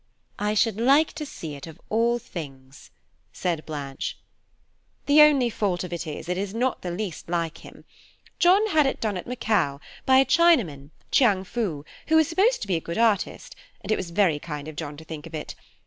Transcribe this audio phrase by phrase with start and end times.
[0.39, 2.89] "I should like to see it of all things,"
[3.31, 4.17] said Blanche.
[5.05, 7.85] "The only fault of it is that it is not the least like him.
[8.39, 12.67] John had it done at Macao, by a Chinaman, Chiang Foo, who was supposed to
[12.67, 15.53] be a good artist: and it was very kind of John to think of it.